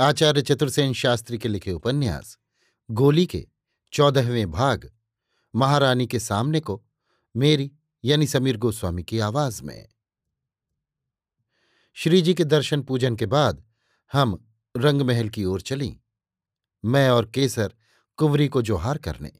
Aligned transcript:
आचार्य 0.00 0.42
चतुर्सेन 0.42 0.92
शास्त्री 0.92 1.38
के 1.38 1.48
लिखे 1.48 1.72
उपन्यास, 1.72 2.38
गोली 2.90 3.26
के 3.26 3.48
चौदहवें 3.92 4.50
भाग, 4.50 4.92
महारानी 5.54 6.06
के 6.06 6.20
सामने 6.20 6.60
को 6.60 6.84
मेरी 7.36 7.72
यानी 8.04 8.26
समीर 8.26 8.56
गोस्वामी 8.56 9.02
की 9.02 9.18
आवाज़ 9.18 9.62
में। 9.62 9.88
श्री 11.94 12.22
जी 12.22 12.34
के 12.34 12.44
दर्शन 12.44 12.82
पूजन 12.82 13.16
के 13.16 13.26
बाद 13.26 13.64
हम 14.12 14.52
रंगमहल 14.76 15.28
की 15.28 15.44
ओर 15.44 15.60
चली। 15.60 16.00
मैं 16.84 17.10
और 17.10 17.26
केसर 17.26 17.74
कुंवरी 18.16 18.48
को 18.48 18.62
जोहार 18.62 18.98
करने। 18.98 19.32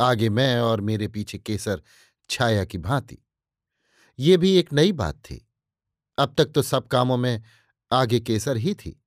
आगे 0.00 0.28
मैं 0.28 0.60
और 0.60 0.80
मेरे 0.80 1.08
पीछे 1.08 1.38
केसर 1.38 1.82
छाया 2.30 2.64
की 2.64 2.78
भांति। 2.78 3.18
ये 4.18 4.36
भी 4.36 4.56
एक 4.56 4.72
नई 4.72 4.92
बात 4.92 5.16
थी। 5.16 5.48
अब 6.18 6.34
तक 6.38 6.46
तो 6.46 6.62
सब 6.62 6.88
कामों 6.88 7.16
में 7.16 7.42
आगे 7.92 8.20
केसर 8.20 8.56
ही 8.56 8.74
थी। 8.74 9.00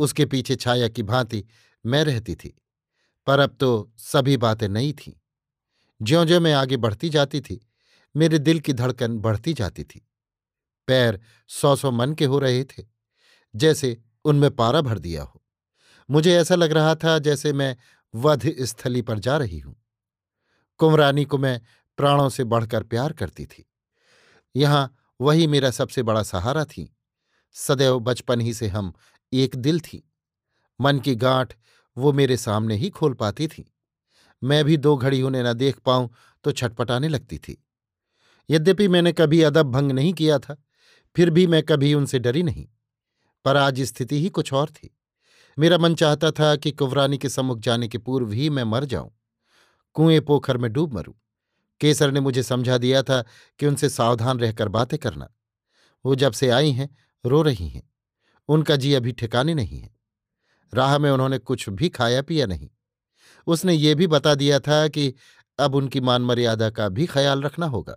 उसके 0.00 0.26
पीछे 0.26 0.56
छाया 0.56 0.88
की 0.88 1.02
भांति 1.02 1.44
मैं 1.84 2.02
रहती 2.04 2.34
थी, 2.34 2.54
पर 3.26 3.38
अब 3.38 3.56
तो 3.60 3.92
सभी 3.98 4.36
बातें 4.36 4.68
नई 4.68 4.92
थीं। 4.92 5.12
ज्यो 6.00 6.24
ज्यो 6.24 6.40
मैं 6.40 6.52
आगे 6.52 6.76
बढ़ती 6.76 7.08
जाती 7.08 7.40
थी, 7.40 7.60
मेरे 8.14 8.38
दिल 8.38 8.60
की 8.60 8.72
धड़कन 8.72 9.18
बढ़ती 9.18 9.52
जाती 9.54 9.84
थी। 9.84 10.06
पैर 10.88 11.20
सौ 11.50 11.74
सौ 11.76 11.90
मन 11.90 12.14
के 12.14 12.24
हो 12.24 12.38
रहे 12.38 12.64
थे, 12.64 12.84
जैसे 13.54 13.96
उनमें 14.24 14.50
पारा 14.50 14.80
भर 14.80 14.98
दिया 14.98 15.22
हो। 15.22 15.42
मुझे 16.08 16.34
ऐसा 16.36 16.54
लग 16.54 16.72
रहा 16.72 16.94
था 16.94 17.18
जैसे 17.18 17.52
मैं 17.52 17.76
वध 18.14 18.48
स्थली 18.60 19.02
पर 19.02 19.18
जा 19.18 19.36
रही 19.36 19.58
हूँ। 19.58 19.74
कुमरानी 20.80 21.24
को 21.24 21.38
मैं 21.38 21.60
प्राणों 21.98 22.28
से 22.28 22.44
बढ़कर 22.44 22.82
प्यार 22.82 23.12
करती 23.12 23.46
थी। 23.46 23.64
यहाँ 24.54 24.94
वही 25.20 25.46
मेरा 25.46 25.70
सबसे 25.70 26.02
बड़ा 26.02 26.22
सहारा 26.22 26.64
थी। 26.64 26.88
सदैव 27.56 27.98
बचपन 28.00 28.40
ही 28.40 28.54
से 28.54 28.68
हम 28.68 28.92
एक 29.32 29.56
दिल 29.56 29.80
थी। 29.80 30.12
मन 30.80 30.98
की 30.98 31.14
गांठ 31.14 31.54
वो 31.96 32.12
मेरे 32.12 32.36
सामने 32.36 32.76
ही 32.76 32.90
खोल 32.90 33.14
पाती 33.14 33.48
थी। 33.48 33.74
मैं 34.44 34.64
भी 34.64 34.76
दो 34.76 34.96
घड़ी 34.96 35.22
उन्हें 35.22 35.42
न 35.42 35.52
देख 35.52 35.78
पाऊँ 35.78 36.10
तो 36.44 36.52
छटपटाने 36.52 37.08
लगती 37.08 37.38
थी। 37.38 37.64
यद्यपि 38.50 38.88
मैंने 38.88 39.12
कभी 39.12 39.42
अदब 39.42 39.66
भंग 39.66 39.92
नहीं 39.92 40.12
किया 40.12 40.38
था, 40.38 40.62
फिर 41.16 41.30
भी 41.30 41.46
मैं 41.46 41.62
कभी 41.62 41.94
उनसे 41.94 42.18
डरी 42.18 42.42
नहीं। 42.42 42.68
पर 43.44 43.56
आज 43.56 43.80
स्थिति 43.80 44.20
ही 44.20 44.28
कुछ 44.28 44.52
और 44.52 44.70
थी। 44.70 44.98
मेरा 45.58 45.78
मन 45.78 45.94
चाहता 45.94 46.30
था 46.30 46.56
कि 46.56 46.70
कुवरानी 46.70 47.18
के 47.18 47.28
सम्मुख 47.28 47.58
जाने 47.58 47.88
के 47.88 47.98
पूर्व 47.98 48.32
ही 48.32 48.50
मैं 48.50 48.64
मर 48.64 48.84
जाऊँ। 48.84 49.18
कुएँ 49.94 50.20
पोखर 50.20 50.56
में 50.56 50.72
डूब 50.72 50.92
मरूं। 50.92 51.12
केसर 51.80 52.12
ने 52.12 52.20
मुझे 52.20 52.42
समझा 52.42 52.78
दिया 52.78 53.02
था 53.02 53.24
कि 53.58 53.66
उनसे 53.66 53.88
सावधान 53.88 54.40
रहकर 54.40 54.68
बातें 54.68 54.98
करना। 54.98 55.34
वो 56.04 56.14
जब 56.14 56.32
से 56.32 56.48
आई 56.48 56.70
हैं, 56.70 56.96
रो 57.26 57.42
रही 57.42 57.68
हैं। 57.68 57.91
उनका 58.48 58.76
जी 58.76 58.94
अभी 58.94 59.12
ठिकाने 59.12 59.54
नहीं 59.54 59.78
है। 59.78 59.96
राह 60.74 60.98
में 60.98 61.10
उन्होंने 61.10 61.38
कुछ 61.38 61.68
भी 61.68 61.88
खाया 61.88 62.22
पिया 62.22 62.46
नहीं। 62.46 62.70
उसने 63.46 63.74
ये 63.74 63.94
भी 63.94 64.06
बता 64.06 64.34
दिया 64.34 64.60
था 64.60 64.88
कि 64.88 65.14
अब 65.58 65.74
उनकी 65.74 66.00
मान 66.00 66.22
मर्यादा 66.22 66.70
का 66.70 66.88
भी 66.88 67.06
ख्याल 67.06 67.42
रखना 67.42 67.66
होगा। 67.66 67.96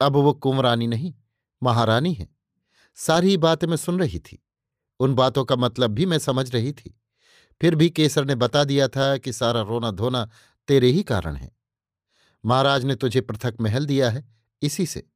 अब 0.00 0.12
वो 0.12 0.32
कुंवरानी 0.32 0.86
नहीं, 0.86 1.14
महारानी 1.62 2.14
है। 2.14 2.28
सारी 2.94 3.36
बातें 3.36 3.66
मैं 3.66 3.76
सुन 3.76 4.00
रही 4.00 4.18
थी। 4.18 4.44
उन 5.00 5.14
बातों 5.14 5.44
का 5.44 5.56
मतलब 5.56 5.90
भी 5.90 6.06
मैं 6.06 6.18
समझ 6.18 6.54
रही 6.54 6.72
थी। 6.72 7.00
फिर 7.60 7.74
भी 7.74 7.90
केसर 7.90 8.24
ने 8.24 8.34
बता 8.34 8.64
दिया 8.64 8.88
था 8.88 9.16
कि 9.16 9.32
सारा 9.32 9.60
रोना 9.60 9.90
धोना 9.90 10.30
तेरे 10.68 10.88
ही 10.88 11.02
कारण 11.02 11.36
है। 11.36 11.52
महाराज 12.44 12.84
ने 12.84 12.94
तुझे 12.94 13.20
पृथक 13.20 13.56
महल 13.60 13.86
दिया 13.86 14.10
है, 14.10 14.24
इसी 14.62 14.86
से। 14.86 15.11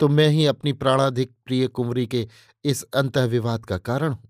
तो 0.00 0.08
मैं 0.08 0.28
ही 0.28 0.46
अपनी 0.46 0.72
प्राणाधिक 0.72 1.32
प्रिय 1.46 1.66
कुंवरी 1.66 2.06
के 2.06 2.28
इस 2.64 2.82
अंतविवाद 2.82 3.66
का 3.66 3.78
कारण 3.78 4.12
हूँ। 4.12 4.28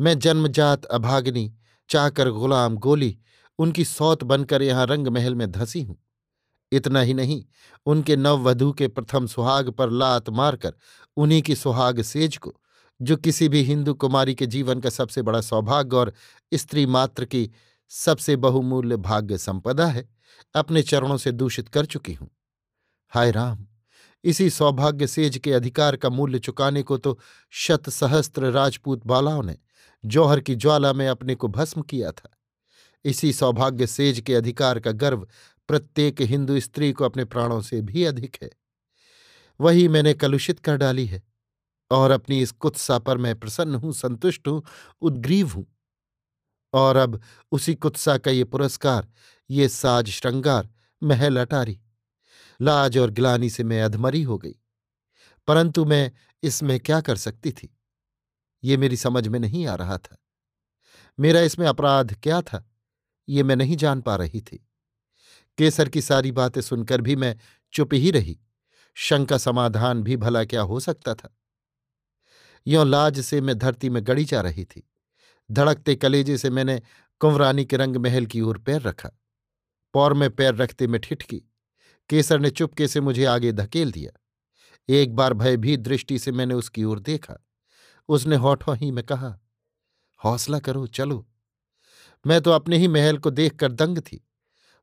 मैं 0.00 0.18
जन्मजात 0.18 0.84
अभाग्नि, 0.84 1.54
चाकर 1.88 2.30
गुलाम 2.30 2.76
गोली, 2.76 3.18
उनकी 3.58 3.84
सौत 3.84 4.24
बनकर 4.24 4.62
यहाँ 4.62 4.86
रंग 4.86 5.08
महल 5.08 5.34
में 5.34 5.50
धसी 5.50 5.82
हूँ। 5.82 5.98
इतना 6.72 7.00
ही 7.00 7.14
नहीं, 7.14 7.44
उनके 7.86 8.16
नववधु 8.16 8.72
के 8.72 8.88
प्रथम 8.88 9.26
सुहाग 9.26 9.70
पर 9.70 9.90
लात 9.90 10.28
मारकर, 10.30 10.74
उन्हीं 11.16 11.42
की 11.42 11.54
सुहाग 11.54 12.02
सेज 12.02 12.36
को, 12.36 12.54
जो 13.02 13.16
किसी 13.16 13.48
भी 13.48 13.62
हिंदू 13.62 13.94
कुमारी 13.94 14.34
के 14.34 14.46
जीवन 14.46 14.80
का 14.80 14.90
सबसे 14.90 15.22
बड़ा 15.22 15.40
सौभाग्य 15.40 15.96
और 15.96 16.12
स्त्री 16.54 16.86
मात्र 16.86 17.24
की 17.24 17.50
सबसे 17.88 18.36
बहुमूल्य 18.36 18.96
भाग्य 18.96 19.38
संपदा 19.38 19.86
है, 19.86 20.08
अपने 20.54 20.82
चरणों 20.82 21.16
से 21.16 21.32
दूषित 21.32 21.68
कर 21.68 21.86
चुकी 21.86 22.14
हूँ। 22.14 22.30
हाय 23.08 23.30
राम! 23.30 23.66
इसी 24.24 24.50
सौभाग्य 24.50 25.06
सेज 25.06 25.38
के 25.38 25.52
अधिकार 25.52 25.96
का 25.96 26.08
मूल्य 26.08 26.38
चुकाने 26.38 26.82
को 26.82 26.98
तो 26.98 27.18
शत 27.50 27.88
सहस्त्र 27.90 28.50
राजपूत 28.50 29.06
बालाओं 29.06 29.42
ने 29.42 29.56
जौहर 30.04 30.40
की 30.40 30.54
ज्वाला 30.54 30.92
में 30.92 31.08
अपने 31.08 31.34
को 31.34 31.48
भस्म 31.48 31.82
किया 31.82 32.10
था। 32.12 32.30
इसी 33.04 33.32
सौभाग्य 33.32 33.86
सेज 33.86 34.20
के 34.20 34.34
अधिकार 34.34 34.80
का 34.80 34.92
गर्व 34.92 35.26
प्रत्येक 35.68 36.20
हिंदू 36.20 36.60
स्त्री 36.60 36.92
को 36.92 37.04
अपने 37.04 37.24
प्राणों 37.24 37.60
से 37.60 37.80
भी 37.80 38.04
अधिक 38.04 38.36
है। 38.42 38.50
वही 39.60 39.88
मैंने 39.88 40.14
कलुषित 40.14 40.58
कर 40.58 40.76
डाली 40.76 41.06
है 41.06 41.22
और 41.90 42.10
अपनी 42.10 42.40
इस 42.42 42.52
कुत्सा 42.52 42.98
पर 42.98 43.18
मैं 43.18 43.34
प्रसन्न 43.40 43.74
हूँ, 43.74 43.92
संतुष्ट 43.92 44.48
हूँ, 44.48 44.62
उद्ग्रीव 45.02 45.48
हूँ। 45.48 45.66
और 46.74 46.96
अब 46.96 47.20
उसी 47.52 47.74
कुत्सा 47.74 48.16
का 48.18 48.30
ये 48.30 48.44
पुरस्कार, 48.44 49.08
ये 49.50 49.68
साज 49.68 50.08
श्रृंगार, 50.08 50.68
महल 51.02 51.40
अटारी। 51.40 51.78
लाज 52.60 52.98
और 52.98 53.10
ग्लानी 53.10 53.50
से 53.50 53.64
मैं 53.64 53.82
अधमरी 53.82 54.22
हो 54.22 54.38
गई। 54.38 54.54
परंतु 55.46 55.84
मैं 55.84 56.12
इसमें 56.42 56.80
क्या 56.80 57.00
कर 57.00 57.16
सकती 57.16 57.52
थी? 57.52 57.78
ये 58.64 58.76
मेरी 58.76 58.96
समझ 58.96 59.28
में 59.28 59.40
नहीं 59.40 59.66
आ 59.66 59.74
रहा 59.74 59.98
था। 59.98 60.16
मेरा 61.20 61.40
इसमें 61.40 61.66
अपराध 61.66 62.14
क्या 62.22 62.42
था? 62.42 62.70
ये 63.28 63.42
मैं 63.42 63.56
नहीं 63.56 63.76
जान 63.76 64.00
पा 64.00 64.16
रही 64.16 64.40
थी। 64.40 64.68
केसर 65.58 65.88
की 65.88 66.02
सारी 66.02 66.32
बातें 66.32 66.60
सुनकर 66.60 67.00
भी 67.00 67.16
मैं 67.16 67.36
चुप 67.72 67.94
ही 67.94 68.10
रही। 68.10 68.40
शंका 68.94 69.38
समाधान 69.38 70.02
भी 70.02 70.16
भला 70.16 70.44
क्या 70.44 70.60
हो 70.60 70.80
सकता 70.80 71.14
था? 71.14 71.36
यों 72.66 72.86
लाज 72.86 73.20
से 73.20 73.40
मैं 73.40 73.58
धरती 73.58 73.90
में 73.90 74.06
गड़ी 74.06 74.24
जा 74.24 74.40
रही 74.40 74.64
थी। 74.64 74.90
धड़कते 75.50 75.96
कलेजे 75.96 76.38
से 76.38 76.50
मैंने 76.50 76.82
कुंवरानी 77.20 77.64
के 77.64 77.76
रंग 77.76 77.96
महल 77.96 78.26
की 78.26 78.40
ओर 78.40 78.58
पैर 78.58 78.82
रखा। 78.82 79.10
पौर 79.94 80.14
में 80.14 80.30
पैर 80.30 80.54
रखते 80.54 80.86
मैं 80.86 81.00
ठिठकी। 81.00 81.42
केसर 82.08 82.40
ने 82.40 82.50
चुपके 82.50 82.88
से 82.88 83.00
मुझे 83.00 83.24
आगे 83.24 83.52
धकेल 83.52 83.92
दिया। 83.92 84.20
एक 84.88 85.16
बार 85.16 85.34
भयभीत 85.34 85.80
दृष्टि 85.80 86.18
से 86.18 86.32
मैंने 86.32 86.54
उसकी 86.54 86.84
ओर 86.84 87.00
देखा। 87.00 87.46
उसने 88.08 88.36
होठों 88.36 88.76
ही 88.76 88.90
में 88.90 89.04
कहा, 89.04 89.38
हौसला 90.24 90.58
करो, 90.58 90.86
चलो। 90.86 91.28
मैं 92.26 92.40
तो 92.40 92.50
अपने 92.50 92.76
ही 92.76 92.88
महल 92.88 93.18
को 93.18 93.30
देखकर 93.30 93.72
दंग 93.72 93.98
थी। 93.98 94.28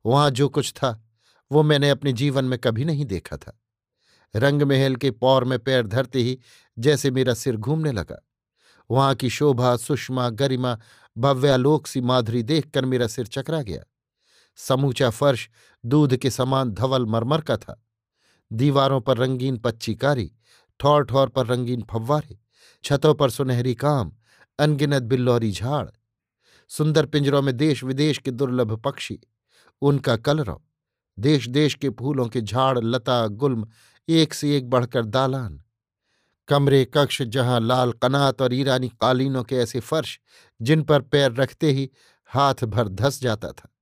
वहाँ 0.05 0.31
जो 0.31 0.49
कुछ 0.49 0.71
था, 0.71 1.09
वो 1.51 1.63
मैंने 1.63 1.89
अपने 1.89 2.13
जीवन 2.13 2.45
में 2.45 2.59
कभी 2.59 2.85
नहीं 2.85 3.05
देखा 3.05 3.37
था। 3.37 3.61
रंग 4.35 4.61
महल 4.61 4.95
के 4.95 5.11
पौर 5.11 5.43
में 5.43 5.59
पैर 5.59 5.87
धरते 5.87 6.19
ही 6.19 6.39
जैसे 6.79 7.11
मेरा 7.11 7.33
सिर 7.33 7.57
घूमने 7.57 7.91
लगा। 7.91 8.27
वहाँ 8.91 9.15
की 9.15 9.29
शोभा, 9.29 9.77
सुषमा, 9.77 10.29
गरिमा, 10.29 10.79
भव्यालोक 11.17 11.87
सी 11.87 12.01
माधुरी 12.01 12.43
देखकर 12.43 12.85
मेरा 12.85 13.07
सिर 13.07 13.27
चकरा 13.27 13.61
गया। 13.61 13.83
समूचा 14.55 15.09
फर्श 15.09 15.49
दूध 15.85 16.17
के 16.17 16.29
समान 16.29 16.71
धवल 16.71 17.05
मरमर 17.05 17.41
का 17.41 17.57
था। 17.57 17.85
दीवारों 18.53 19.01
पर 19.01 19.17
रंगीन 19.17 19.57
पच्चीकारी 19.57 20.31
ठौर 20.79 21.05
ठौर 21.05 21.29
पर 21.29 21.45
रंगीन 21.45 21.83
फव्वारे, 21.91 22.39
छतों 22.83 23.13
पर 23.13 23.29
सुनहरी 23.29 23.75
काम, 23.75 24.11
अनगिनत 24.59 25.03
बिल्लौरी 25.03 25.51
झाड़। 25.51 25.89
सुंदर 26.69 27.05
पिंजरों 27.05 27.41
में 27.41 27.57
देश 27.57 27.83
विदेश 27.83 28.17
के 28.17 28.31
दुर्लभ 28.31 28.81
पक्षी, 28.81 29.19
उनका 29.81 30.15
कलरव 30.17 30.61
देश 31.19 31.47
देश 31.47 31.75
के 31.75 31.89
फूलों 31.89 32.27
के 32.27 32.41
झाड़, 32.41 32.79
लता, 32.79 33.27
गुल्म, 33.27 33.67
एक 34.09 34.33
से 34.33 34.57
एक 34.57 34.69
बढ़कर 34.69 35.05
दालान। 35.05 35.61
कमरे, 36.47 36.85
कक्ष 36.85 37.21
जहाँ 37.21 37.59
लाल 37.59 37.91
कनात 37.91 38.41
और 38.41 38.53
ईरानी 38.53 38.89
कालीनों 38.89 39.43
के 39.43 39.55
ऐसे 39.55 39.79
फर्श, 39.79 40.19
जिन 40.61 40.81
पर 40.81 41.01
पैर 41.01 41.31
रखते 41.31 41.71
ही 41.71 41.91
हाथ 42.25 42.55
भर 42.63 42.89
धस 42.89 43.21
जाता 43.21 43.51
था। 43.51 43.74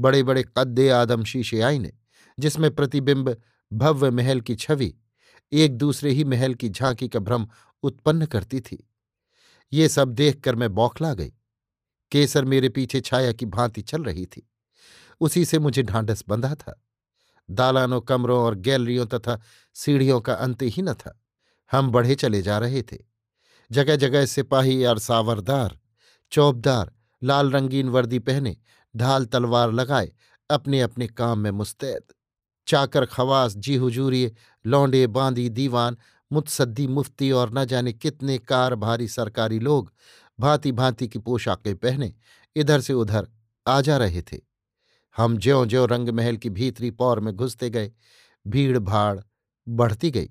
बड़े 0.00 0.22
बड़े 0.22 0.44
कद्दे 0.56 0.88
आदम 0.88 1.24
शीशे 1.24 1.60
आईने 1.60 1.92
जिसमें 2.38 2.74
प्रतिबिंब 2.74 3.36
भव्य 3.72 4.10
महल 4.10 4.40
की 4.40 4.56
छवि, 4.56 4.94
एक 5.52 5.76
दूसरे 5.78 6.10
ही 6.10 6.24
महल 6.24 6.54
की 6.54 6.68
झांकी 6.68 7.08
का 7.08 7.18
भ्रम 7.18 7.48
उत्पन्न 7.82 8.26
करती 8.26 8.60
थी। 8.60 8.90
ये 9.72 9.88
सब 9.88 10.08
देखकर 10.08 10.54
मैं 10.54 10.74
बौखला 10.74 11.14
गई। 11.14 11.32
केसर 12.12 12.44
मेरे 12.44 12.68
पीछे 12.68 13.00
छाया 13.00 13.32
की 13.32 13.46
भांति 13.46 13.82
चल 13.82 14.04
रही 14.04 14.26
थी। 14.26 14.50
उसी 15.20 15.44
से 15.44 15.58
मुझे 15.58 15.82
ढांढस 15.82 16.24
बंधा 16.28 16.54
था। 16.54 16.84
दालानों, 17.50 18.00
कमरों 18.00 18.40
और 18.40 18.54
गैलरियों 18.54 19.06
तथा 19.06 19.40
सीढ़ियों 19.74 20.20
का 20.20 20.34
अंत 20.34 20.62
ही 20.62 20.82
न 20.82 20.94
था। 20.94 21.22
हम 21.72 21.90
बढ़े 21.90 22.14
चले 22.14 22.42
जा 22.42 22.58
रहे 22.58 22.82
थे। 22.82 22.98
जगह 23.72 23.96
जगह 23.96 24.26
सिपाही 24.26 24.84
और 24.84 24.98
सावरदार, 24.98 25.78
चौबदार, 26.30 26.92
लाल 27.22 27.50
रंगीन 27.50 27.88
वर्दी 27.88 28.18
पहने 28.18 28.56
ढाल 28.96 29.26
तलवार 29.26 29.72
लगाए 29.72 30.12
अपने 30.50 30.80
अपने 30.80 31.06
काम 31.06 31.38
में 31.38 31.50
मुस्तैद। 31.50 32.02
चाकर 32.66 33.06
खवास 33.06 33.56
जी 33.56 33.76
हुजूरिये 33.76 34.34
लौंडे 34.66 35.06
बांदी, 35.06 35.48
दीवान, 35.48 35.96
मुतसद्दी, 36.32 36.86
मुफ्ती 36.86 37.30
और 37.30 37.50
न 37.54 37.64
जाने 37.64 37.92
कितने 37.92 38.38
कार 38.38 38.74
भारी 38.74 39.08
सरकारी 39.08 39.58
लोग 39.58 39.92
भांति 40.40 40.72
भांति 40.72 41.08
की 41.08 41.18
पोशाकें 41.18 41.76
पहने 41.76 42.14
इधर 42.56 42.80
से 42.80 42.92
उधर 42.92 43.28
आ 43.66 43.80
जा 43.80 43.96
रहे 43.96 44.22
थे। 44.22 44.40
हम 45.16 45.36
ज्यो 45.36 45.66
ज्यो 45.66 45.86
रंगमहल 45.86 46.36
की 46.36 46.50
भीतरी 46.50 46.90
पौर 46.90 47.20
में 47.20 47.34
घुसते 47.34 47.70
गए 47.70 47.92
भीड़ 48.46 48.78
भाड़ 48.78 49.20
बढ़ती 49.68 50.10
गई। 50.10 50.30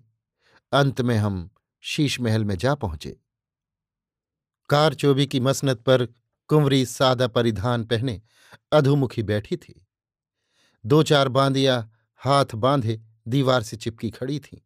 अंत 0.72 1.02
में 1.02 1.18
हम 1.18 1.50
शीश 1.82 2.20
महल 2.20 2.46
में 2.46 2.58
जा 2.58 2.76
पहुँचे। 2.76 3.18
कार 4.70 4.94
चोबी 4.94 5.26
की 5.28 5.40
मसनत 5.40 5.78
पर 5.80 6.08
कुंवरी 6.48 6.86
सादा 6.86 7.28
परिधान 7.28 7.84
पहने 7.84 8.22
अधोमुखी 8.72 9.24
बैठी 9.24 9.58
थी। 9.58 9.88
दो 10.86 11.04
चार 11.04 11.30
बांदियाँ 11.30 11.94
हाथ 12.18 12.46
बांधे 12.56 13.02
दीवार 13.28 13.64
से 13.64 13.78
चिपकी 13.78 14.10
खड़ी 14.10 14.40
थीं। 14.40 14.58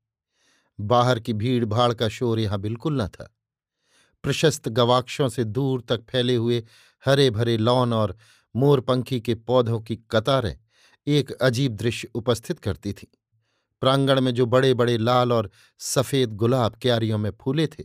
बाहर 0.80 1.20
की 1.20 1.34
भीड़ 1.34 1.66
भाड़ 1.66 1.94
का 1.94 2.10
शोर 2.10 2.40
यहाँ 2.40 2.60
बिल्कुल 2.60 3.02
न 3.02 3.08
था। 3.08 3.38
प्रशस्त 4.24 4.70
गवाक्षों 4.70 5.30
से 5.30 5.44
दूर 5.44 5.82
तक 5.82 6.04
फैले 6.10 6.36
हुए 6.36 6.64
हरे 7.06 7.30
भरे 7.30 7.58
लॉन 7.58 7.94
और 7.94 8.18
मोरपंखी 8.56 9.20
के 9.20 9.36
पौधों 9.36 9.80
की 9.82 9.96
कतारें 9.96 10.60
एक 11.08 11.32
अजीब 11.32 11.76
दृश्य 11.76 12.08
उपस्थित 12.16 12.60
करती 12.60 12.94
थीं। 12.94 13.08
प्रांगण 13.82 14.22
में 14.22 14.34
जो 14.34 14.46
बड़े 14.46 14.74
बड़े 14.74 14.98
लाल 14.98 15.34
और 15.34 15.50
सफ़ेद 15.80 16.34
गुलाब 16.34 16.76
क्यारियों 16.82 17.18
में 17.18 17.32
फूले 17.42 17.68
थे 17.68 17.84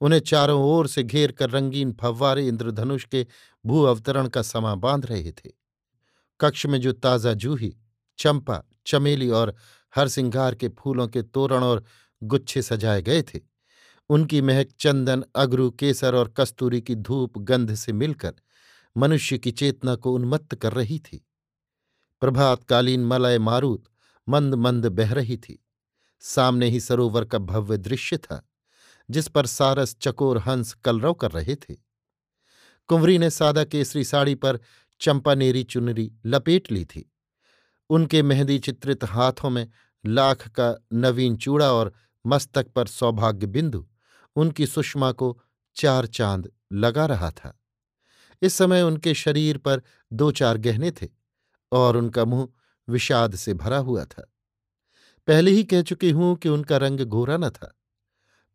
उन्हें 0.00 0.20
चारों 0.20 0.62
ओर 0.64 0.88
से 0.88 1.02
घेर 1.02 1.32
कर 1.32 1.50
रंगीन 1.50 1.92
फव्वारे 1.92 2.48
इंद्रधनुष 2.48 3.04
के 3.04 3.26
भू 3.66 3.82
अवतरण 3.82 4.28
का 4.28 4.42
समा 4.42 4.74
बाँध 4.74 5.06
रहे 5.06 5.32
थे। 5.32 5.50
कक्ष 6.40 6.66
में 6.66 6.80
जो 6.80 6.92
ताज़ा 6.92 7.32
जूही, 7.32 7.76
चंपा, 8.18 8.62
चमेली 8.86 9.30
और 9.30 9.54
हर 9.96 10.08
सिंगार 10.08 10.54
के 10.54 10.68
फूलों 10.68 11.08
के 11.08 11.22
तोरण 11.22 11.62
और 11.64 11.84
गुच्छे 12.22 12.62
सजाए 12.62 13.02
गए 13.02 13.22
थे, 13.22 13.40
उनकी 14.10 14.40
महक 14.40 14.68
चंदन, 14.80 15.24
अगरू, 15.34 15.70
केसर 15.70 16.14
और 16.14 16.28
कस्तूरी 16.28 16.80
की 16.80 16.94
धूप 16.94 17.38
गंध 17.38 17.74
से 17.74 17.92
मिलकर 17.92 18.34
मनुष्य 18.96 19.38
की 19.38 19.50
चेतना 19.50 19.94
को 19.94 20.12
उन्मत्त 20.12 20.54
कर 20.54 20.72
रही 20.72 20.98
थी। 20.98 21.26
प्रभातकालीन 22.20 23.04
मलय 23.04 23.38
मारूत 23.38 23.84
मंद 24.28 24.54
मंद 24.54 24.86
बह 24.86 25.12
रही 25.12 25.36
थी। 25.36 25.64
सामने 26.20 26.68
ही 26.68 26.80
सरोवर 26.80 27.24
का 27.24 27.38
भव्य 27.38 27.76
दृश्य 27.76 28.16
था। 28.16 28.48
जिस 29.10 29.28
पर 29.28 29.46
सारस, 29.46 29.96
चकोर, 30.00 30.38
हंस, 30.38 30.72
कलरव 30.72 31.12
कर 31.12 31.30
रहे 31.30 31.56
थे। 31.56 31.74
कुंवरी 32.88 33.18
ने 33.18 33.30
सादा 33.30 33.64
केसरी 33.64 34.04
साड़ी 34.04 34.34
पर 34.34 34.60
चंपानेरी 35.00 35.62
चुनरी 35.62 36.12
लपेट 36.26 36.72
ली 36.72 36.84
थी। 36.84 37.12
उनके 37.90 38.22
मेहंदी 38.22 38.58
चित्रित 38.58 39.04
हाथों 39.04 39.50
में 39.50 39.68
लाख 40.06 40.48
का 40.48 40.74
नवीन 40.92 41.36
चूड़ा 41.36 41.72
और 41.72 41.92
मस्तक 42.26 42.66
पर 42.68 42.86
सौभाग्य 42.86 43.46
बिंदु 43.46 43.88
उनकी 44.36 44.66
सुषमा 44.66 45.12
को 45.12 45.42
चार 45.76 46.06
चाँद 46.06 46.52
लगा 46.72 47.06
रहा 47.06 47.30
था। 47.30 47.60
इस 48.42 48.54
समय 48.54 48.82
उनके 48.82 49.14
शरीर 49.14 49.58
पर 49.58 49.82
दो 50.12 50.30
चार 50.30 50.58
गहने 50.58 50.90
थे 50.90 51.08
और 51.72 51.96
उनका 51.96 52.24
मुँह 52.24 52.48
विषाद 52.88 53.34
से 53.34 53.54
भरा 53.54 53.78
हुआ 53.78 54.04
था। 54.04 54.32
पहले 55.26 55.50
ही 55.50 55.64
कह 55.64 55.82
चुकी 55.82 56.10
हूँ 56.10 56.36
कि 56.36 56.48
उनका 56.48 56.76
रंग 56.76 57.00
गोरा 57.00 57.36
न 57.36 57.50
था। 57.50 57.78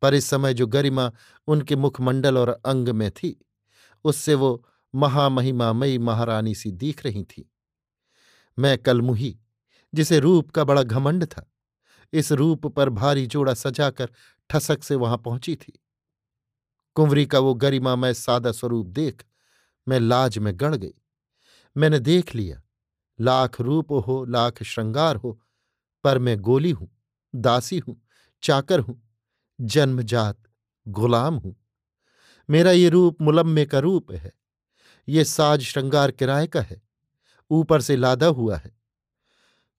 पर 0.02 0.14
इस 0.14 0.26
समय 0.26 0.54
जो 0.54 0.68
गरिमा 0.68 1.12
उनके 1.48 1.76
मुखमंडल 1.76 2.38
और 2.38 2.50
अंग 2.66 2.90
में 2.90 3.10
थी, 3.12 3.36
उससे 4.06 4.36
वो 4.36 4.64
महामहिमामयी 4.94 5.98
महारानी 5.98 6.56
सी 6.56 6.72
दिख 6.72 7.06
रही 7.06 7.24
थी। 7.24 7.50
मैं 8.58 8.78
कलमुही 8.78 9.38
जिसे 9.94 10.20
रूप 10.20 10.50
का 10.52 10.64
बड़ा 10.64 10.84
घमंड 10.84 11.26
था, 11.26 11.46
इस 12.14 12.32
रूप 12.32 12.68
पर 12.68 12.90
भारी 12.90 13.26
जोड़ा 13.28 13.54
सजाकर 13.54 14.10
ठसक 14.50 14.84
से 14.84 14.96
वहाँ 14.96 15.18
पहुँची 15.18 15.56
थी। 15.56 15.80
कुंवरी 16.96 17.26
का 17.26 17.40
वो 17.40 17.54
गरिमा 17.54 17.96
मैं 17.96 18.14
सादा 18.14 18.52
स्वरूप 18.52 18.88
देख, 18.88 19.24
मैं 19.88 20.00
लाज 20.00 20.38
में 20.38 20.54
गड़ 20.56 20.76
गई। 20.76 20.94
मैंने 21.76 22.00
देख 22.00 22.34
लिया, 22.36 22.62
लाख 23.20 23.60
रूप 23.62 23.92
हो, 24.08 24.24
लाख 24.26 24.62
श्रृंगार 24.64 25.16
हो, 25.16 25.40
पर 26.04 26.20
मैं 26.20 26.38
गोली 26.40 26.72
हूँ, 26.72 26.90
दासी 27.34 27.78
हूँ, 27.78 28.02
चाकर 28.44 28.80
हूँ 28.80 29.02
जन्मजात 29.62 30.44
गुलाम 30.88 31.36
हूँ। 31.36 31.56
मेरा 32.50 32.72
ये 32.72 32.90
रूप 32.90 33.22
मुलम्मे 33.22 33.66
का 33.66 33.80
रूप 33.80 34.12
है। 34.12 34.34
ये 35.10 35.26
साज 35.26 35.62
श्रृंगार 35.62 36.12
किराए 36.12 36.48
का 36.48 36.62
है। 36.62 36.82
ऊपर 37.52 37.82
से 37.82 37.96
लादा 37.96 38.26
हुआ 38.26 38.58
है। 38.58 38.72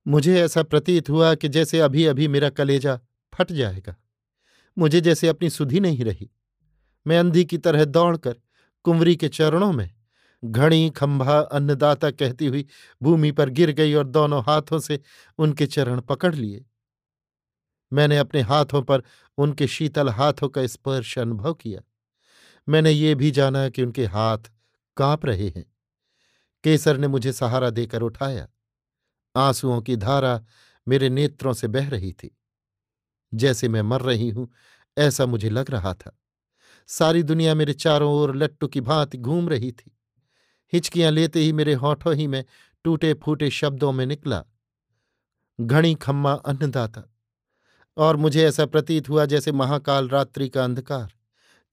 मुझे 0.08 0.40
ऐसा 0.40 0.62
प्रतीत 0.62 1.10
हुआ 1.10 1.34
कि 1.34 1.48
जैसे 1.48 1.80
अभी 1.80 2.06
अभी 2.06 2.28
मेरा 2.28 2.50
कलेजा 2.50 3.00
फट 3.34 3.52
जाएगा। 3.52 3.96
मुझे 4.78 5.00
जैसे 5.00 5.28
अपनी 5.28 5.50
सुधि 5.50 5.80
नहीं 5.80 6.04
रही। 6.04 6.30
मैं 7.06 7.18
अंधी 7.18 7.44
की 7.44 7.58
तरह 7.58 7.84
दौड़कर 7.84 8.36
कुंवरी 8.82 9.16
के 9.16 9.28
चरणों 9.28 9.72
में 9.72 9.90
घड़ी, 10.44 10.90
खंभा, 10.90 11.38
अन्नदाता 11.38 12.10
कहती 12.10 12.46
हुई 12.46 12.66
भूमि 13.02 13.32
पर 13.32 13.48
गिर 13.48 13.70
गई 13.70 13.94
और 13.94 14.06
दोनों 14.06 14.42
हाथों 14.42 14.78
से 14.78 15.00
उनके 15.38 15.66
चरण 15.66 16.00
पकड़ 16.00 16.34
लिए। 16.34 16.64
मैंने 17.92 18.18
अपने 18.18 18.40
हाथों 18.40 18.82
पर 18.82 19.02
उनके 19.38 19.66
शीतल 19.66 20.08
हाथों 20.08 20.48
का 20.48 20.66
स्पर्श 20.66 21.18
अनुभव 21.18 21.54
किया। 21.54 21.80
मैंने 22.68 22.90
ये 22.90 23.14
भी 23.14 23.30
जाना 23.30 23.68
कि 23.68 23.82
उनके 23.82 24.06
हाथ 24.06 24.38
काँप 24.96 25.26
रहे 25.26 25.48
हैं। 25.48 25.74
केसर 26.64 26.98
ने 26.98 27.08
मुझे 27.08 27.32
सहारा 27.32 27.70
देकर 27.70 28.02
उठाया। 28.02 28.48
आंसुओं 29.36 29.80
की 29.80 29.96
धारा 29.96 30.44
मेरे 30.88 31.08
नेत्रों 31.08 31.52
से 31.52 31.68
बह 31.68 31.88
रही 31.88 32.12
थी। 32.12 32.38
जैसे 33.34 33.68
मैं 33.68 33.82
मर 33.82 34.00
रही 34.00 34.30
हूँ, 34.30 34.52
ऐसा 34.98 35.26
मुझे 35.26 35.50
लग 35.50 35.70
रहा 35.70 35.94
था। 35.94 36.18
सारी 36.86 37.22
दुनिया 37.22 37.54
मेरे 37.54 37.72
चारों 37.72 38.12
ओर 38.12 38.36
लट्टू 38.36 38.68
की 38.68 38.80
भांति 38.80 39.18
घूम 39.18 39.48
रही 39.48 39.72
थी। 39.72 39.98
हिचकियाँ 40.72 41.10
लेते 41.10 41.40
ही 41.40 41.52
मेरे 41.52 41.74
होठों 41.74 42.14
ही 42.14 42.26
में 42.26 42.44
टूटे 42.84 43.14
फूटे 43.14 43.50
शब्दों 43.50 43.92
में 43.92 44.06
निकला। 44.06 44.44
घड़ी 45.60 45.94
खम्मा 45.94 46.32
अन्नदाता 46.32 47.11
और 47.96 48.16
मुझे 48.16 48.46
ऐसा 48.48 48.66
प्रतीत 48.66 49.08
हुआ 49.08 49.24
जैसे 49.26 49.52
महाकाल 49.52 50.08
रात्रि 50.08 50.48
का 50.48 50.64
अंधकार 50.64 51.12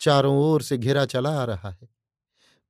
चारों 0.02 0.38
ओर 0.38 0.62
से 0.62 0.78
घिरा 0.78 1.06
चला 1.06 1.42
आ 1.42 1.44
रहा 1.44 1.70
है। 1.70 1.90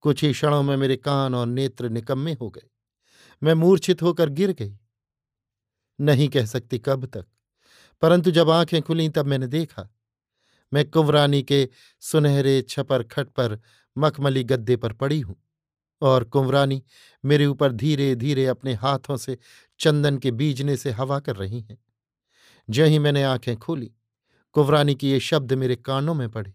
कुछ 0.02 0.24
ही 0.24 0.32
क्षणों 0.34 0.64
में 0.64 0.78
मेरे 0.78 0.96
कान 0.96 1.36
और 1.36 1.48
नेत्र 1.48 1.90
निकम्मे 1.90 2.34
हो 2.34 2.50
गए। 2.50 2.70
मैं 3.44 3.54
मूर्छित 3.54 4.02
होकर 4.02 4.30
गिर 4.30 4.52
गई। 4.52 4.78
नहीं 6.00 6.30
कह 6.30 6.46
सकती 6.46 6.80
कब 6.80 7.06
तक, 7.06 7.26
परंतु 8.02 8.32
जब 8.32 8.50
आँखें 8.50 8.82
खुली 8.82 9.10
तब 9.10 9.26
मैंने 9.26 9.48
देखा। 9.48 9.90
मैं 10.74 10.90
कुंवरानी 10.90 11.44
के 11.44 11.68
सुनहरे 12.00 12.62
छपर 12.62 13.04
खट 13.04 13.28
पर 13.28 13.60
मखमली 13.98 14.44
गद्दे 14.44 14.76
पर 14.76 14.94
पड़ी 14.94 15.20
हूँ 15.20 15.36
और 16.02 16.24
कुंवरानी 16.24 16.82
मेरे 17.24 17.46
ऊपर 17.46 17.72
धीरे 17.72 18.16
धीरे 18.16 18.46
अपने 18.46 18.74
हाथों 18.74 19.18
से 19.18 19.38
चंदन 19.80 20.18
के 20.18 20.32
बीजने 20.32 20.78
से 20.78 20.92
हवा 20.92 21.20
कर 21.20 21.36
रही 21.36 21.60
हैं। 21.62 21.78
ज्यों 22.70 22.90
ही 22.90 23.00
मैंने 23.00 23.24
आँखें 23.24 23.58
खोली 23.58 23.92
कुंवरानी 24.52 24.96
की 24.96 25.12
ये 25.12 25.20
शब्द 25.20 25.54
मेरे 25.54 25.76
कानों 25.76 26.14
में 26.14 26.30
पड़े। 26.30 26.54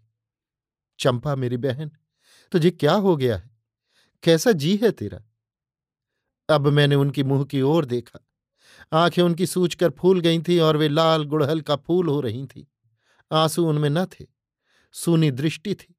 चंपा 0.98 1.34
मेरी 1.34 1.56
बहन, 1.56 1.90
तुझे 2.52 2.70
क्या 2.70 2.94
हो 2.94 3.16
गया 3.16 3.36
है? 3.36 3.50
कैसा 4.22 4.52
जी 4.52 4.76
है 4.76 4.90
तेरा? 4.90 5.22
अब 6.54 6.66
मैंने 6.66 6.94
उनकी 6.94 7.22
मुँह 7.22 7.44
की 7.44 7.62
ओर 7.62 7.84
देखा। 7.84 8.28
आँखें 8.92 9.22
उनकी 9.22 9.46
सूचकर 9.46 9.90
फूल 9.90 10.20
गई 10.20 10.38
थीं 10.38 10.60
और 10.60 10.76
वे 10.76 10.88
लाल 10.88 11.24
गुड़हल 11.24 11.60
का 11.60 11.76
फूल 11.76 12.08
हो 12.08 12.20
रही 12.20 12.46
थीं। 12.46 12.64
आँसू 13.32 13.66
उनमें 13.66 13.90
न 13.90 14.04
थे, 14.04 14.26
सूनी 14.92 15.30
दृष्टि 15.30 15.74
थी, 15.74 15.94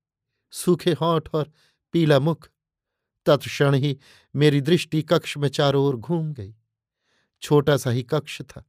सूखे 0.52 0.92
होठ 0.92 1.30
और 1.34 1.52
पीला 1.92 2.20
मुख। 2.20 2.50
तत्क्षण 3.26 3.76
ही 3.76 4.00
मेरी 4.36 4.62
दृष्टि 4.62 5.02
कक्ष 5.02 5.38
में 5.38 5.50
चारों 5.50 5.86
ओर 5.86 5.96
घूम 5.96 6.34
गई। 6.34 6.56
छोटा 7.42 7.78
सा 7.78 7.90
ही 7.90 8.04
कक्ष 8.04 8.42
था। 8.42 8.64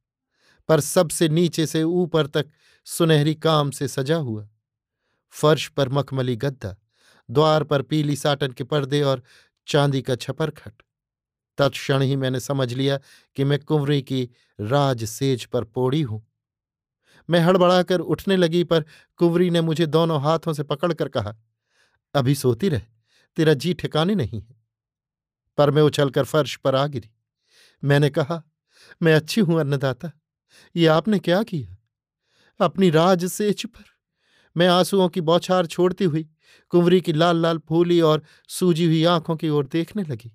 पर 0.67 0.79
सबसे 0.79 1.29
नीचे 1.29 1.65
से 1.65 1.83
ऊपर 1.83 2.27
तक 2.27 2.47
सुनहरी 2.85 3.35
काम 3.35 3.71
से 3.71 3.87
सजा 3.87 4.15
हुआ। 4.15 4.49
फर्श 5.29 5.67
पर 5.67 5.89
मखमली 5.89 6.35
गद्दा, 6.35 6.75
द्वार 7.29 7.63
पर 7.63 7.81
पीली 7.81 8.15
साटन 8.15 8.51
के 8.51 8.63
पर्दे 8.63 9.01
और 9.01 9.23
चांदी 9.67 10.01
का 10.01 10.15
छपर 10.15 10.49
खट। 10.49 10.73
तत्क्षण 11.57 12.01
ही 12.01 12.15
मैंने 12.15 12.39
समझ 12.39 12.73
लिया 12.73 12.99
कि 13.35 13.43
मैं 13.43 13.59
कुंवरी 13.59 14.01
की 14.01 14.29
राज 14.61 15.03
सेज 15.03 15.45
पर 15.45 15.63
पोड़ी 15.63 16.01
हूँ। 16.01 16.27
मैं 17.29 17.39
हड़बड़ाकर 17.39 17.99
उठने 17.99 18.35
लगी, 18.35 18.63
पर 18.63 18.85
कुंवरी 19.17 19.49
ने 19.49 19.61
मुझे 19.61 19.85
दोनों 19.85 20.21
हाथों 20.21 20.53
से 20.53 20.63
पकड़कर 20.63 21.07
कहा, 21.07 21.35
अभी 22.13 22.35
सोती 22.35 22.69
रह, 22.69 22.81
तेरा 23.35 23.53
जी 23.53 23.73
ठिकाने 23.73 24.15
नहीं 24.15 24.41
है। 24.41 24.55
पर 25.57 25.71
मैं 25.71 25.81
उछलकर 25.81 26.23
फर्श 26.23 26.55
पर 26.55 26.75
आ 26.75 26.87
गिरी। 26.87 27.09
मैंने 27.83 28.09
कहा, 28.09 28.43
मैं 29.01 29.13
अच्छी 29.13 29.41
हूँ, 29.41 29.59
अन्नदाता। 29.59 30.11
ये 30.75 30.87
आपने 30.87 31.19
क्या 31.19 31.41
किया? 31.43 31.77
अपनी 32.59 32.89
राज 32.89 33.25
सेच 33.25 33.65
पर। 33.65 33.85
मैं 34.55 34.67
आंसुओं 34.67 35.09
की 35.09 35.21
बौछार 35.21 35.65
छोड़ती 35.65 36.05
हुई, 36.05 36.29
कुंवरी 36.69 37.01
की 37.01 37.13
लाल 37.13 37.41
लाल 37.41 37.57
फूली 37.59 38.01
और 38.01 38.23
सूजी 38.49 38.85
हुई 38.85 39.03
आँखों 39.03 39.35
की 39.35 39.49
ओर 39.49 39.67
देखने 39.67 40.03
लगी, 40.03 40.31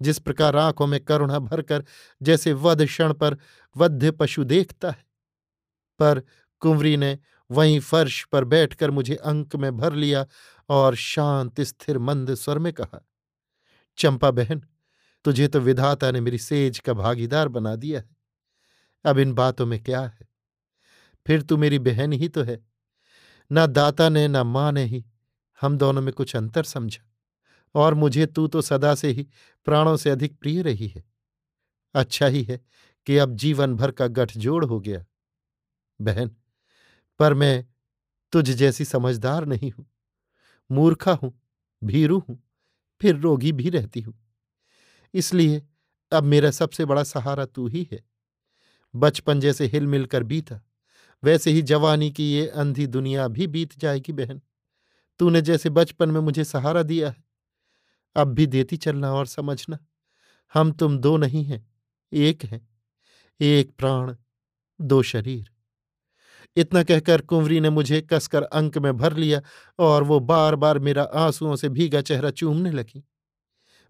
जिस 0.00 0.18
प्रकार 0.18 0.56
आँखों 0.56 0.86
में 0.86 1.00
करुणा 1.00 1.38
भरकर 1.38 1.84
जैसे 2.22 2.52
वध 2.52 2.84
क्षण 2.86 3.12
पर 3.12 3.36
वध्य 3.76 4.10
पशु 4.10 4.44
देखता 4.44 4.90
है। 4.90 5.04
पर 5.98 6.22
कुंवरी 6.62 6.96
ने 6.96 7.18
वहीं 7.50 7.80
फर्श 7.80 8.24
पर 8.24 8.44
बैठकर 8.44 8.90
मुझे 8.90 9.14
अंक 9.14 9.56
में 9.56 9.76
भर 9.76 9.92
लिया 9.92 10.26
और 10.68 10.94
शांत, 10.94 11.60
स्थिर, 11.60 11.98
मंद 11.98 12.34
स्वर 12.34 12.58
में 12.58 12.72
कहा, 12.72 13.06
चंपा 13.98 14.30
बहन, 14.30 14.62
तुझे 15.24 15.48
तो 15.48 15.60
विधाता 15.60 16.10
ने 16.10 16.20
मेरी 16.20 16.38
सेज 16.38 16.78
का 16.78 16.92
भागीदार 16.92 17.48
बना 17.48 17.76
दिया 17.76 18.00
है। 18.00 18.13
अब 19.04 19.18
इन 19.18 19.32
बातों 19.32 19.66
में 19.66 19.82
क्या 19.82 20.00
है? 20.00 20.28
फिर 21.26 21.42
तू 21.42 21.56
मेरी 21.56 21.78
बहन 21.78 22.12
ही 22.12 22.28
तो 22.28 22.42
है। 22.42 22.62
ना 23.50 23.66
दाता 23.66 24.08
ने, 24.08 24.28
ना 24.28 24.44
माँ 24.44 24.72
ने 24.72 24.84
ही 24.84 25.04
हम 25.60 25.78
दोनों 25.78 26.02
में 26.02 26.12
कुछ 26.14 26.36
अंतर 26.36 26.62
समझा। 26.62 27.10
और 27.74 27.94
मुझे 27.94 28.26
तू 28.26 28.46
तो 28.46 28.62
सदा 28.62 28.94
से 28.94 29.08
ही 29.08 29.26
प्राणों 29.66 29.96
से 29.96 30.10
अधिक 30.10 30.38
प्रिय 30.38 30.62
रही 30.62 30.88
है। 30.88 31.04
अच्छा 31.94 32.26
ही 32.26 32.42
है 32.42 32.60
कि 33.06 33.16
अब 33.18 33.36
जीवन 33.36 33.74
भर 33.76 33.90
का 33.90 34.06
गठजोड़ 34.06 34.64
हो 34.64 34.80
गया। 34.80 35.04
बहन, 36.00 36.30
पर 37.20 37.34
मैं 37.34 37.66
तुझ 38.32 38.50
जैसी 38.50 38.84
समझदार 38.84 39.46
नहीं 39.46 39.70
हूँ। 39.70 39.86
मूर्खा 40.70 41.12
हूँ, 41.12 41.32
भीरू 41.82 42.18
हूँ, 42.18 42.42
फिर 43.00 43.16
रोगी 43.16 43.52
भी 43.52 43.70
रहती 43.70 44.00
हूँ। 44.00 44.14
इसलिए 45.14 45.62
अब 46.12 46.24
मेरा 46.24 46.50
सबसे 46.50 46.84
बड़ा 46.84 47.02
सहारा 47.02 47.44
तू 47.46 47.66
ही 47.68 47.88
है। 47.92 48.02
बचपन 48.96 49.40
जैसे 49.40 49.66
हिल 49.66 49.86
मिलकर 49.86 50.22
बीता। 50.22 50.60
वैसे 51.24 51.50
ही 51.50 51.62
जवानी 51.62 52.10
की 52.10 52.32
ये 52.32 52.46
अंधी 52.46 52.86
दुनिया 52.86 53.28
भी 53.28 53.46
बीत 53.46 53.78
जाएगी 53.78 54.12
बहन। 54.12 54.40
तूने 55.18 55.42
जैसे 55.42 55.70
बचपन 55.70 56.10
में 56.10 56.20
मुझे 56.20 56.44
सहारा 56.44 56.82
दिया 56.82 57.08
है। 57.08 57.24
अब 58.16 58.28
भी 58.28 58.46
देती 58.46 58.76
चलना 58.76 59.12
और 59.12 59.26
समझना। 59.26 59.78
हम 60.54 60.72
तुम 60.72 60.98
दो 60.98 61.16
नहीं 61.16 61.44
हैं, 61.44 61.70
एक 62.12 62.44
हैं। 62.44 62.68
एक 63.40 63.70
प्राण, 63.78 64.16
दो 64.80 65.02
शरीर। 65.02 65.50
इतना 66.56 66.82
कहकर 66.82 67.20
कुंवरी 67.20 67.60
ने 67.60 67.70
मुझे 67.70 68.00
कसकर 68.00 68.42
अंक 68.42 68.78
में 68.78 68.96
भर 68.96 69.16
लिया 69.16 69.42
और 69.78 70.02
वो 70.02 70.20
बार 70.20 70.56
बार 70.56 70.78
मेरा 70.78 71.02
आंसुओं 71.02 71.56
से 71.56 71.68
भीगा 71.68 72.00
चेहरा 72.00 72.30
चूमने 72.30 72.70
लगी। 72.70 73.04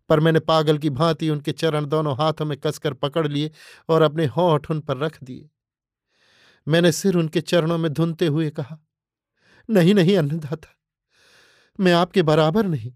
पर 0.09 0.21
मैंने 0.21 0.41
पागल 0.41 0.79
की 0.79 0.91
भांति 0.91 1.31
उनके 1.31 1.53
चरण 1.53 1.87
दोनों 1.87 2.17
हाथों 2.17 2.45
में 2.45 2.59
कसकर 2.59 2.95
पकड़ 2.95 3.27
लिए 3.29 3.51
और 3.89 4.03
अपने 4.03 4.27
होठ 4.27 4.71
उन 4.71 4.81
पर 4.81 4.97
रख 4.97 5.23
दिए। 5.25 5.49
मैंने 6.67 6.93
सिर 6.93 7.17
उनके 7.17 7.41
चरणों 7.41 7.79
में 7.79 7.93
धुनते 7.93 8.27
हुए 8.27 8.51
कहा, 8.51 8.79
नहीं 9.69 9.95
नहीं, 9.95 10.17
अन्नदाता, 10.17 10.69
मैं 11.81 11.93
आपके 11.93 12.23
बराबर 12.23 12.67
नहीं। 12.67 12.93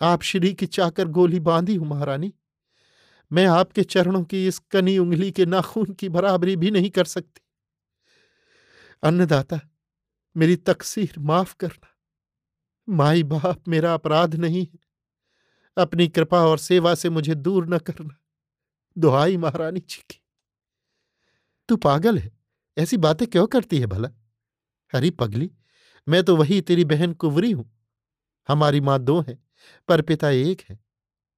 आप 0.00 0.22
श्री 0.22 0.54
की 0.54 0.66
चाकर 0.66 1.08
गोली 1.08 1.40
बांधी 1.40 1.76
हूँ, 1.76 1.86
महारानी। 1.88 2.32
मैं 3.32 3.46
आपके 3.46 3.82
चरणों 3.82 4.22
की 4.24 4.46
इस 4.46 4.58
कनी 4.58 4.98
उंगली 4.98 5.30
के 5.30 5.46
नाखून 5.46 5.92
की 5.92 6.08
बराबरी 6.08 6.56
भी 6.56 6.70
नहीं 6.70 6.90
कर 6.90 7.04
सकती। 7.04 7.40
अन्नदाता, 9.02 9.60
मेरी 10.36 10.56
तकसीर 10.56 11.14
माफ़ 11.18 11.54
करना। 11.60 11.88
माई 12.88 13.22
बाप 13.22 13.68
मेरा 13.68 13.94
अपराध 13.94 14.34
नहीं 14.34 14.66
है। 14.66 14.83
अपनी 15.76 16.08
कृपा 16.08 16.38
और 16.38 16.58
सेवा 16.58 16.94
से 16.94 17.10
मुझे 17.10 17.34
दूर 17.34 17.66
न 17.68 17.78
करना। 17.78 18.16
दुहाई 18.98 19.36
महारानी 19.36 19.80
जी 19.80 20.02
की। 20.10 20.22
तू 21.68 21.76
पागल 21.76 22.18
है, 22.18 22.32
ऐसी 22.78 22.96
बातें 22.96 23.28
क्यों 23.28 23.46
करती 23.46 23.78
है 23.78 23.86
भला? 23.86 24.08
हरी 24.94 25.10
पगली, 25.10 25.50
मैं 26.08 26.22
तो 26.22 26.36
वही 26.36 26.60
तेरी 26.60 26.84
बहन 26.84 27.12
कुंवरी 27.12 27.50
हूँ। 27.50 27.70
हमारी 28.48 28.80
माँ 28.80 28.98
दो 28.98 29.20
हैं, 29.20 29.44
पर 29.88 30.02
पिता 30.02 30.30
एक 30.30 30.62
है। 30.68 30.78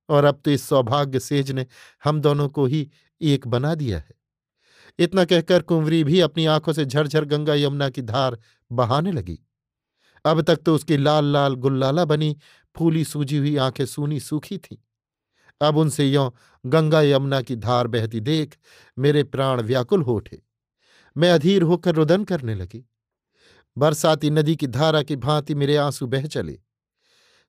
और 0.09 0.25
अब 0.25 0.41
तो 0.45 0.51
इस 0.51 0.69
सौभाग्य 0.69 1.21
सेज 1.21 1.51
ने 1.53 1.67
हम 2.05 2.21
दोनों 2.21 2.49
को 2.49 2.67
ही 2.67 2.91
एक 3.21 3.47
बना 3.47 3.75
दिया 3.75 3.99
है। 3.99 4.15
इतना 4.99 5.25
कहकर 5.25 5.63
कुंवरी 5.63 6.05
भी 6.05 6.21
अपनी 6.21 6.47
आँखों 6.47 6.73
से 6.73 6.85
झरझर 6.85 7.25
गंगा 7.25 7.55
यमुना 7.55 7.89
की 7.89 8.03
धार 8.03 8.39
बहाने 8.73 9.13
लगी। 9.13 9.39
अब 10.25 10.43
तक 10.43 10.57
तो 10.57 10.75
उसकी 10.75 10.97
लाल 10.97 11.25
लाल 11.25 11.55
गुल्लाला 11.55 12.05
बनी 12.05 12.37
फूली 12.79 13.05
सूजी 13.05 13.39
हुई 13.39 13.57
आँखें 13.57 13.87
सूनी 13.87 14.21
सूखी 14.21 14.59
थीं। 14.59 14.77
अब 15.61 15.77
उनसे 15.77 16.07
यों 16.07 16.31
गंगा 16.71 17.01
यमुना 17.03 17.41
की 17.43 17.57
धार 17.57 17.87
बहती 17.87 18.21
देख 18.21 18.57
मेरे 18.99 19.25
प्राण 19.25 19.63
व्याकुल 19.63 20.03
हो 20.03 20.15
उठे। 20.15 20.43
मैं 21.17 21.31
अधीर 21.33 21.63
होकर 21.63 21.95
रुदन 21.95 22.25
करने 22.25 22.55
लगी। 22.55 22.85
बरसाती 23.79 24.31
नदी 24.31 24.57
की 24.57 24.67
धारा 24.67 25.03
की 25.03 25.17
भांति 25.17 25.55
मेरे 25.55 25.77
आँसू 25.77 26.07
बह 26.07 26.27
चले। 26.27 26.59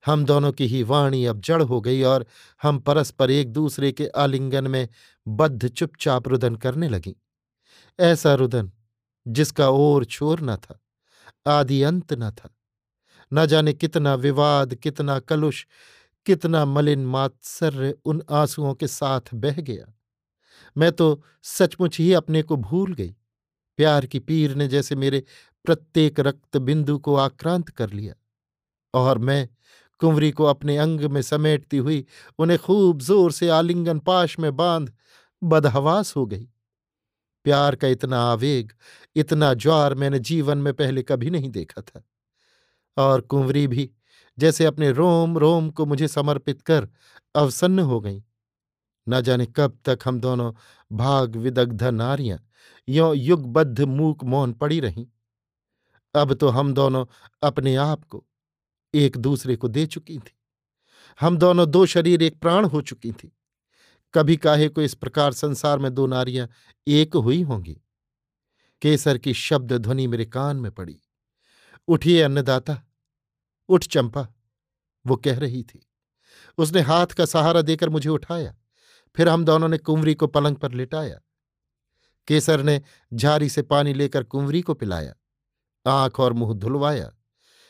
हम 0.05 0.25
दोनों 0.25 0.51
की 0.51 0.67
ही 0.67 0.84
वाणी 0.84 1.25
अब 1.25 1.39
जड़ 1.39 1.62
हो 1.63 1.81
गई 1.81 2.01
और 2.01 2.25
हम 2.63 2.79
परस्पर 2.79 3.31
एक 3.31 3.53
दूसरे 3.53 3.91
के 3.91 4.07
आलिंगन 4.07 4.67
में 4.67 4.88
बद्ध 5.27 5.67
चुपचाप 5.67 6.27
रुदन 6.27 6.55
करने 6.55 6.89
लगीं। 6.89 7.13
ऐसा 8.00 8.34
रुदन 8.34 8.72
जिसका 9.27 9.69
ओर 9.69 10.05
छोर 10.05 10.41
न 10.41 10.55
था, 10.55 10.79
आदि 11.48 11.81
अंत 11.84 12.13
न 12.13 12.31
था। 12.31 12.56
न 13.34 13.46
जाने 13.46 13.74
कितना 13.74 14.15
विवाद, 14.15 14.75
कितना 14.75 15.19
कलुष, 15.19 15.65
कितना 16.25 16.65
मलिन 16.65 17.05
मात्सर्य 17.05 17.96
उन 18.05 18.24
आंसुओं 18.31 18.74
के 18.74 18.88
साथ 18.88 19.22
बह 19.34 19.62
गया। 19.62 19.93
मैं 20.77 20.91
तो 20.91 21.24
सचमुच 21.43 22.00
ही 22.00 22.13
अपने 22.13 22.41
को 22.41 22.55
भूल 22.57 22.93
गई। 22.93 23.15
प्यार 23.77 24.05
की 24.05 24.19
पीर 24.19 24.55
ने 24.55 24.67
जैसे 24.67 24.96
मेरे 24.96 25.24
प्रत्येक 25.65 26.19
रक्त 26.19 26.57
बिंदु 26.57 26.98
को 26.98 27.15
आक्रांत 27.15 27.69
कर 27.69 27.89
लिया 27.89 28.13
और 28.93 29.17
मैं 29.17 29.50
कुंवरी 30.00 30.31
को 30.31 30.43
अपने 30.43 30.77
अंग 30.77 31.01
में 31.01 31.22
समेटती 31.22 31.77
हुई 31.77 32.05
उन्हें 32.39 32.60
खूब 32.60 33.01
ज़ोर 33.01 33.31
से 33.31 33.50
आलिंगन 33.50 34.00
पाश 34.00 34.39
में 34.39 34.55
बाँध 34.55 34.93
बदहवास 35.43 36.15
हो 36.15 36.25
गई। 36.25 36.48
प्यार 37.46 37.75
का 37.75 37.88
इतना 37.88 38.19
आवेग, 38.22 38.72
इतना 39.15 39.53
ज्वार 39.53 39.93
मैंने 39.96 40.19
जीवन 40.19 40.57
में 40.57 40.74
पहले 40.74 41.03
कभी 41.03 41.29
नहीं 41.29 41.50
देखा 41.50 41.81
था। 41.81 42.03
और 42.97 43.21
कुंवरी 43.21 43.67
भी, 43.67 43.89
जैसे 44.39 44.65
अपने 44.65 44.91
रोम 44.91 45.37
रोम 45.37 45.69
को 45.69 45.85
मुझे 45.85 46.07
समर्पित 46.07 46.61
कर 46.61 46.89
अवसन्न 47.35 47.79
हो 47.79 47.99
गई। 47.99 48.23
न 49.09 49.21
जाने 49.21 49.45
कब 49.45 49.79
तक 49.85 49.99
हम 50.05 50.19
दोनों 50.19 50.53
भाग 50.91 51.35
विदग्ध 51.35 51.83
नारियाँ 51.83 52.49
यों 52.89 53.15
युगबद्ध 53.15 53.81
मूक 53.81 54.23
मौन 54.23 54.53
पड़ी 54.53 54.79
रहीं। 54.79 55.07
अब 56.15 56.33
तो 56.33 56.49
हम 56.49 56.73
दोनों 56.73 57.05
अपने 57.43 57.75
आप 57.75 58.03
को 58.03 58.25
एक 58.93 59.17
दूसरे 59.17 59.55
को 59.55 59.67
दे 59.67 59.85
चुकी 59.85 60.19
थी। 60.19 60.39
हम 61.19 61.37
दोनों 61.37 61.71
दो 61.71 61.85
शरीर, 61.85 62.23
एक 62.23 62.39
प्राण 62.39 62.65
हो 62.65 62.81
चुकी 62.81 63.11
थी। 63.11 63.37
कभी 64.13 64.37
काहे 64.37 64.69
को 64.69 64.81
इस 64.81 64.93
प्रकार 64.93 65.33
संसार 65.33 65.79
में 65.79 65.93
दो 65.93 66.07
नारियाँ 66.07 66.49
एक 66.87 67.15
हुई 67.15 67.41
होंगी। 67.41 67.81
केसर 68.81 69.17
की 69.17 69.33
शब्द 69.33 69.73
ध्वनि 69.73 70.07
मेरे 70.07 70.25
कान 70.25 70.57
में 70.57 70.71
पड़ी। 70.71 70.99
उठिए 71.87 72.21
अन्नदाता 72.21 72.87
उठ 73.69 73.83
चंपा, 73.83 74.27
वो 75.05 75.15
कह 75.15 75.39
रही 75.39 75.63
थी। 75.63 75.83
उसने 76.57 76.81
हाथ 76.81 77.07
का 77.07 77.25
सहारा 77.25 77.62
देकर 77.62 77.89
मुझे 77.89 78.09
उठाया, 78.09 78.55
फिर 79.15 79.29
हम 79.29 79.45
दोनों 79.45 79.67
ने 79.67 79.77
कुंवरी 79.77 80.13
को 80.15 80.27
पलंग 80.27 80.55
पर 80.55 80.71
लिटाया। 80.71 81.19
केसर 82.27 82.63
ने 82.63 82.81
झारी 83.12 83.50
से 83.50 83.62
पानी 83.63 83.93
लेकर 83.93 84.24
कुंवरी 84.24 84.62
को 84.62 84.74
पिलाया, 84.74 85.13
आँख 85.86 86.19
और 86.19 86.33
मुँह 86.33 86.53
धुलवाया, 86.53 87.12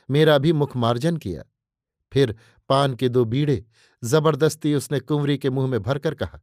मेरा 0.09 0.37
भी 0.37 0.53
मुख 0.53 0.75
मार्जन 0.77 1.17
किया। 1.17 1.43
फिर 2.11 2.35
पान 2.69 2.95
के 2.95 3.09
दो 3.09 3.23
बीड़े 3.25 3.63
ज़बरदस्ती 4.03 4.73
उसने 4.75 4.99
कुंवरी 4.99 5.37
के 5.37 5.49
मुँह 5.49 5.67
में 5.67 5.81
भरकर 5.81 6.15
कहा, 6.15 6.39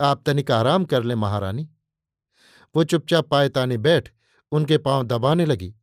आप 0.00 0.22
तनिक 0.26 0.50
आराम 0.50 0.84
कर 0.84 1.02
ले 1.02 1.14
महारानी। 1.14 1.68
वो 2.74 2.84
चुपचाप 2.84 3.28
पायताने 3.28 3.76
बैठ 3.78 4.08
उनके 4.52 4.78
पाँव 4.78 5.02
दबाने 5.02 5.44
लगी। 5.46 5.74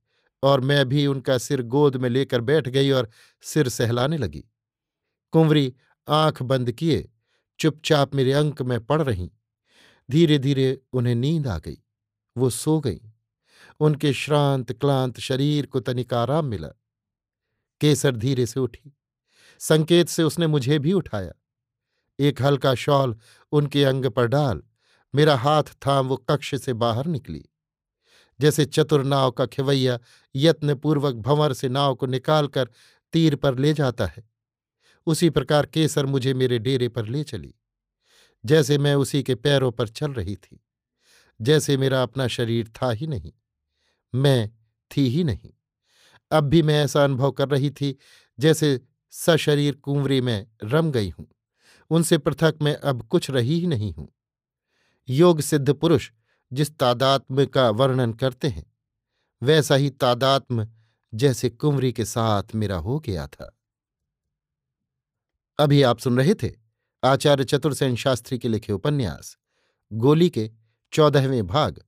और 0.43 0.61
मैं 0.61 0.89
भी 0.89 1.07
उनका 1.07 1.37
सिर 1.37 1.61
गोद 1.61 1.95
में 1.95 2.09
लेकर 2.09 2.41
बैठ 2.41 2.67
गई 2.67 2.91
और 2.91 3.09
सिर 3.41 3.69
सहलाने 3.69 4.17
लगी। 4.17 4.43
कुंवरी 5.31 5.73
आँख 6.09 6.41
बंद 6.41 6.71
किए, 6.71 7.09
चुपचाप 7.59 8.15
मेरे 8.15 8.33
अंक 8.33 8.61
में 8.61 8.85
पड़ 8.85 9.01
रहीं। 9.01 9.29
धीरे 10.11 10.39
धीरे 10.39 10.81
उन्हें 10.93 11.15
नींद 11.15 11.47
आ 11.47 11.57
गई। 11.57 11.77
वो 12.37 12.49
सो 12.49 12.79
गई। 12.79 13.01
उनके 13.79 14.13
श्रांत, 14.13 14.71
क्लांत 14.71 15.19
शरीर 15.19 15.65
को 15.65 15.79
तनिक 15.79 16.13
आराम 16.13 16.45
मिला। 16.45 16.67
केसर 17.81 18.15
धीरे 18.15 18.45
से 18.45 18.59
उठी। 18.59 18.97
संकेत 19.59 20.09
से 20.09 20.23
उसने 20.23 20.47
मुझे 20.47 20.79
भी 20.79 20.93
उठाया। 20.93 21.31
एक 22.19 22.41
हल्का 22.41 22.75
शॉल 22.75 23.17
उनके 23.51 23.85
अंग 23.85 24.05
पर 24.05 24.27
डाल। 24.27 24.63
मेरा 25.15 25.35
हाथ 25.35 25.63
थाम 25.63 26.07
वो 26.07 26.17
कक्ष 26.17 26.55
से 26.55 26.73
बाहर 26.73 27.05
निकली। 27.05 27.45
जैसे 28.41 28.65
चतुर 28.65 29.03
नाव 29.03 29.31
का 29.31 29.45
खिवैया 29.45 29.99
यत्नपूर्वक 30.35 31.15
भंवर 31.17 31.53
से 31.53 31.69
नाव 31.69 31.95
को 31.95 32.05
निकालकर 32.07 32.69
तीर 33.13 33.35
पर 33.35 33.57
ले 33.59 33.73
जाता 33.73 34.05
है। 34.07 34.23
उसी 35.07 35.29
प्रकार 35.29 35.65
केसर 35.65 36.05
मुझे 36.05 36.33
मेरे 36.33 36.59
डेरे 36.59 36.87
पर 36.89 37.05
ले 37.07 37.23
चली। 37.23 37.53
जैसे 38.43 38.77
मैं 38.77 38.93
उसी 38.95 39.23
के 39.23 39.35
पैरों 39.35 39.71
पर 39.71 39.87
चल 39.89 40.13
रही 40.13 40.35
थी, 40.35 40.59
जैसे 41.39 41.77
मेरा 41.77 42.01
अपना 42.03 42.27
शरीर 42.27 42.67
था 42.75 42.91
ही 42.91 43.07
नहीं, 43.07 43.31
मैं 44.13 44.49
थी 44.91 45.07
ही 45.09 45.23
नहीं। 45.23 45.51
अब 46.31 46.43
भी 46.43 46.61
मैं 46.61 46.83
ऐसा 46.83 47.03
अनुभव 47.03 47.31
कर 47.31 47.49
रही 47.49 47.69
थी 47.71 47.95
जैसे 48.39 48.79
सशरीर 49.13 49.75
कुंवरी 49.75 50.19
में 50.21 50.47
रम 50.63 50.91
गई 50.91 51.09
हूँ, 51.09 51.27
उनसे 51.91 52.17
पृथक 52.17 52.57
मैं 52.61 52.75
अब 52.75 53.01
कुछ 53.03 53.29
रही 53.29 53.59
ही 53.59 53.67
नहीं 53.67 53.93
हूँ। 53.93 54.07
योग 55.09 55.41
सिद्ध 55.41 55.73
पुरुष 55.73 56.11
जिस 56.53 56.77
तादात्म्य 56.77 57.45
का 57.45 57.69
वर्णन 57.69 58.13
करते 58.13 58.47
हैं, 58.47 58.65
वैसा 59.43 59.75
ही 59.75 59.89
तादात्म 59.89 60.67
जैसे 61.13 61.49
कुंवरी 61.49 61.93
के 61.93 62.05
साथ 62.05 62.43
मेरा 62.55 62.77
हो 62.77 62.99
गया 62.99 63.27
था। 63.27 63.57
अभी 65.59 65.81
आप 65.81 65.99
सुन 65.99 66.17
रहे 66.17 66.33
थे 66.33 66.51
आचार्य 67.03 67.43
चतुर्सेन 67.43 67.95
शास्त्री 67.95 68.39
के 68.39 68.47
लिखे 68.47 68.73
उपन्यास, 68.73 69.37
गोली 69.93 70.29
के 70.29 70.51
चौदहवें 70.93 71.47
भाग, 71.47 71.81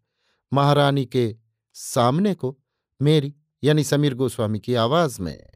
महारानी 0.53 1.05
के 1.05 1.35
सामने 1.73 2.33
को 2.33 2.59
मेरी 3.01 3.35
यानी 3.63 3.83
समीर 3.83 4.13
गोस्वामी 4.13 4.59
की 4.59 4.75
आवाज़ 4.75 5.21
में। 5.21 5.52